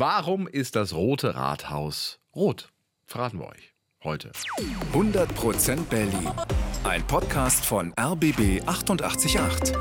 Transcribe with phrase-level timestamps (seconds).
[0.00, 2.68] Warum ist das Rote Rathaus rot?
[3.04, 4.30] Verraten wir euch heute.
[4.92, 6.30] 100% Berlin.
[6.84, 9.76] Ein Podcast von RBB 888.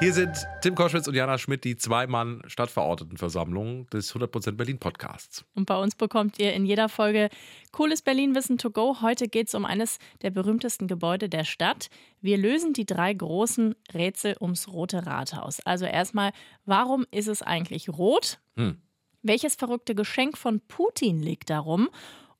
[0.00, 5.44] Hier sind Tim Koschwitz und Jana Schmidt, die Zweimann-Stadtverordnetenversammlung des 100% Berlin Podcasts.
[5.54, 7.28] Und bei uns bekommt ihr in jeder Folge
[7.72, 9.02] cooles Berlin-Wissen to go.
[9.02, 11.90] Heute geht es um eines der berühmtesten Gebäude der Stadt.
[12.22, 15.60] Wir lösen die drei großen Rätsel ums Rote Rathaus.
[15.66, 16.32] Also erstmal,
[16.64, 18.38] warum ist es eigentlich rot?
[18.56, 18.80] Hm.
[19.22, 21.90] Welches verrückte Geschenk von Putin liegt darum?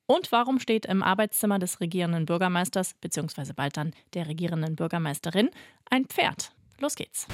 [0.07, 5.51] Und warum steht im Arbeitszimmer des regierenden Bürgermeisters, beziehungsweise bald dann der regierenden Bürgermeisterin,
[5.91, 6.53] ein Pferd?
[6.79, 7.27] Los geht's.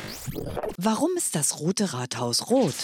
[0.77, 2.74] Warum ist das Rote Rathaus rot?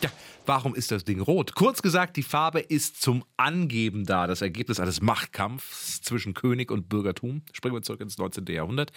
[0.00, 0.10] Ja,
[0.46, 1.56] warum ist das Ding rot?
[1.56, 6.88] Kurz gesagt, die Farbe ist zum Angeben da, das Ergebnis eines Machtkampfs zwischen König und
[6.88, 7.42] Bürgertum.
[7.52, 8.46] Springen wir zurück ins 19.
[8.46, 8.92] Jahrhundert.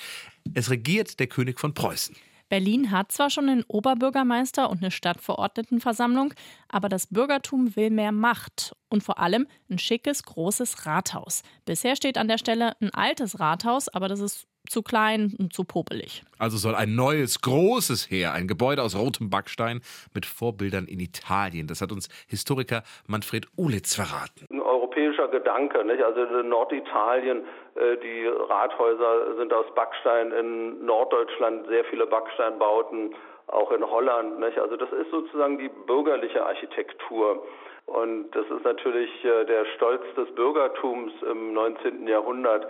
[0.53, 2.15] Es regiert der König von Preußen.
[2.49, 6.33] Berlin hat zwar schon einen Oberbürgermeister und eine Stadtverordnetenversammlung,
[6.67, 11.43] aber das Bürgertum will mehr Macht und vor allem ein schickes, großes Rathaus.
[11.65, 15.63] Bisher steht an der Stelle ein altes Rathaus, aber das ist zu klein und zu
[15.63, 16.23] popelig.
[16.37, 19.81] Also soll ein neues, großes Heer, ein Gebäude aus rotem Backstein
[20.13, 21.67] mit Vorbildern in Italien.
[21.67, 24.45] Das hat uns Historiker Manfred Ulitz verraten.
[24.89, 26.01] Europäischer Gedanke, nicht?
[26.01, 27.45] Also in Norditalien,
[27.75, 33.15] äh, die Rathäuser sind aus Backstein, in Norddeutschland sehr viele Backsteinbauten,
[33.51, 34.57] auch in Holland, nicht?
[34.57, 37.43] Also das ist sozusagen die bürgerliche Architektur.
[37.85, 42.07] Und das ist natürlich äh, der Stolz des Bürgertums im 19.
[42.07, 42.67] Jahrhundert,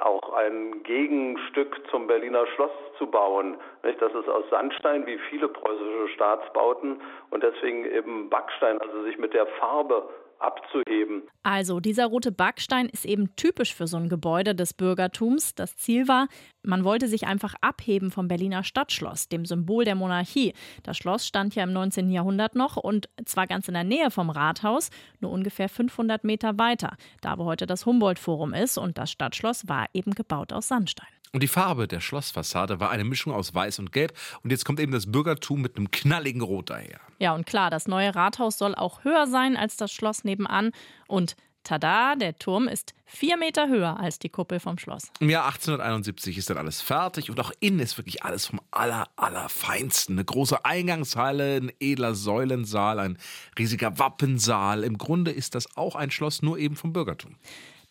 [0.00, 3.56] auch ein Gegenstück zum Berliner Schloss zu bauen.
[3.82, 9.34] Das ist aus Sandstein wie viele preußische Staatsbauten und deswegen eben Backstein, also sich mit
[9.34, 10.08] der Farbe
[10.40, 11.28] abzuheben.
[11.42, 15.54] Also dieser rote Backstein ist eben typisch für so ein Gebäude des Bürgertums.
[15.54, 16.28] Das Ziel war,
[16.62, 20.54] man wollte sich einfach abheben vom Berliner Stadtschloss, dem Symbol der Monarchie.
[20.82, 22.10] Das Schloss stand ja im 19.
[22.10, 26.96] Jahrhundert noch und zwar ganz in der Nähe vom Rathaus, nur ungefähr 500 Meter weiter,
[27.20, 31.08] da wo heute das Humboldt-Forum ist und das Stadtschloss war eben gebaut aus Sandstein.
[31.32, 34.12] Und die Farbe der Schlossfassade war eine Mischung aus Weiß und Gelb.
[34.42, 36.98] Und jetzt kommt eben das Bürgertum mit einem knalligen Rot daher.
[37.20, 40.72] Ja, und klar, das neue Rathaus soll auch höher sein als das Schloss nebenan.
[41.06, 45.10] Und tada, der Turm ist vier Meter höher als die Kuppel vom Schloss.
[45.20, 49.08] Im Jahr 1871 ist dann alles fertig und auch innen ist wirklich alles vom aller,
[49.16, 50.16] allerfeinsten.
[50.16, 53.18] Eine große Eingangshalle, ein edler Säulensaal, ein
[53.58, 54.84] riesiger Wappensaal.
[54.84, 57.36] Im Grunde ist das auch ein Schloss, nur eben vom Bürgertum.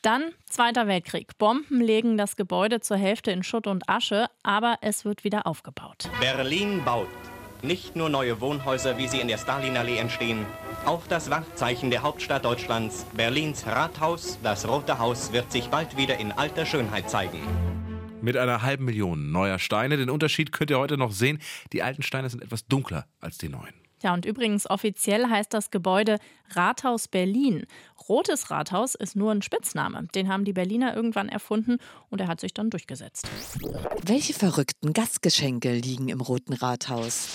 [0.01, 1.37] Dann Zweiter Weltkrieg.
[1.37, 6.09] Bomben legen das Gebäude zur Hälfte in Schutt und Asche, aber es wird wieder aufgebaut.
[6.19, 7.07] Berlin baut.
[7.61, 10.45] Nicht nur neue Wohnhäuser, wie sie in der Stalinallee entstehen.
[10.85, 16.19] Auch das Wahrzeichen der Hauptstadt Deutschlands, Berlins Rathaus, das Rote Haus, wird sich bald wieder
[16.19, 17.41] in alter Schönheit zeigen.
[18.21, 19.97] Mit einer halben Million neuer Steine.
[19.97, 21.39] Den Unterschied könnt ihr heute noch sehen.
[21.73, 23.73] Die alten Steine sind etwas dunkler als die neuen.
[24.01, 26.19] Ja, und übrigens offiziell heißt das Gebäude
[26.51, 27.65] Rathaus Berlin.
[28.07, 30.07] Rotes Rathaus ist nur ein Spitzname.
[30.15, 31.77] Den haben die Berliner irgendwann erfunden
[32.09, 33.27] und er hat sich dann durchgesetzt.
[34.05, 37.27] Welche verrückten Gastgeschenke liegen im Roten Rathaus?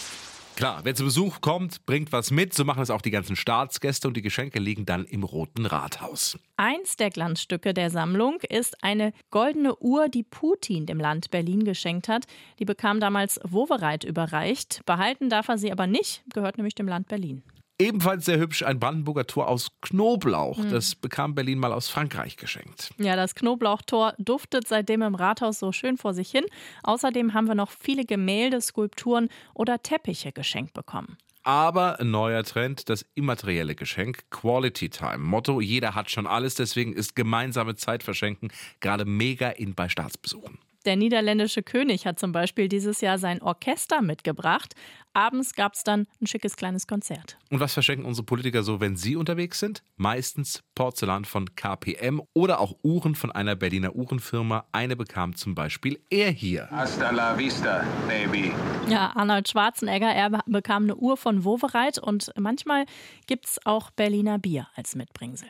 [0.57, 2.55] Klar, wer zu Besuch kommt, bringt was mit.
[2.55, 6.39] So machen es auch die ganzen Staatsgäste und die Geschenke liegen dann im Roten Rathaus.
[6.57, 12.07] Eins der Glanzstücke der Sammlung ist eine goldene Uhr, die Putin dem Land Berlin geschenkt
[12.07, 12.27] hat.
[12.61, 14.83] Die bekam damals Wowereit überreicht.
[14.87, 17.43] Behalten darf er sie aber nicht, gehört nämlich dem Land Berlin.
[17.79, 20.59] Ebenfalls sehr hübsch ein Brandenburger Tor aus Knoblauch.
[20.59, 20.71] Mhm.
[20.71, 22.91] Das bekam Berlin mal aus Frankreich geschenkt.
[22.99, 26.45] Ja, das Knoblauchtor duftet seitdem im Rathaus so schön vor sich hin.
[26.85, 31.17] Außerdem haben wir noch viele Gemälde, Skulpturen oder Teppiche geschenkt bekommen.
[31.43, 35.19] Aber ein neuer Trend, das immaterielle Geschenk, Quality Time.
[35.19, 40.59] Motto, jeder hat schon alles, deswegen ist gemeinsame Zeit verschenken gerade mega in bei Staatsbesuchen.
[40.85, 44.75] Der niederländische König hat zum Beispiel dieses Jahr sein Orchester mitgebracht.
[45.15, 47.39] Abends gab es dann ein schickes kleines Konzert.
[47.49, 49.85] Und was verschenken unsere Politiker so, wenn sie unterwegs sind?
[49.97, 54.67] Meistens Porzellan von KPM oder auch Uhren von einer Berliner Uhrenfirma.
[54.73, 56.69] Eine bekam zum Beispiel er hier.
[56.71, 58.53] Hasta la vista, baby.
[58.89, 62.85] Ja, Arnold Schwarzenegger, er bekam eine Uhr von Wowereit und manchmal
[63.27, 65.49] gibt es auch Berliner Bier als Mitbringsel.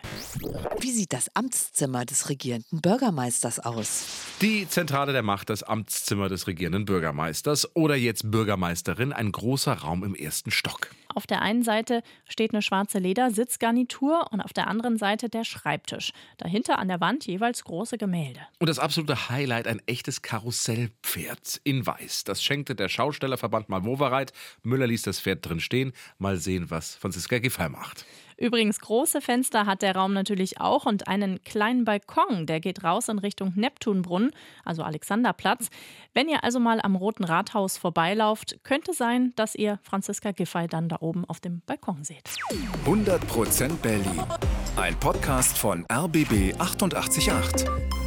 [0.79, 4.05] Wie sieht das Amtszimmer des regierenden Bürgermeisters aus?
[4.43, 10.05] Die Zentrale der Macht, das Amtszimmer des regierenden Bürgermeisters oder jetzt Bürgermeisterin, ein großer Raum
[10.05, 10.91] im ersten Stock.
[11.15, 16.13] Auf der einen Seite steht eine schwarze Ledersitzgarnitur und auf der anderen Seite der Schreibtisch.
[16.39, 18.41] Dahinter an der Wand jeweils große Gemälde.
[18.59, 22.25] Und das absolute Highlight, ein echtes Karussellpferd in Weiß.
[22.25, 24.33] Das schenkte der Schaustellerverband mal Wowereit.
[24.63, 25.93] Müller ließ das Pferd drin stehen.
[26.19, 28.05] Mal sehen, was Franziska Giffey macht.
[28.37, 33.09] Übrigens, große Fenster hat der Raum natürlich auch und einen kleinen Balkon, der geht raus
[33.09, 34.31] in Richtung Neptunbrunnen,
[34.65, 35.69] also Alexanderplatz.
[36.13, 40.89] Wenn ihr also mal am Roten Rathaus vorbeilauft, könnte sein, dass ihr Franziska Giffey dann
[40.89, 42.31] da oben auf dem Balkon seht.
[42.87, 44.23] 100% Berlin.
[44.77, 48.04] Ein Podcast von RBB 888.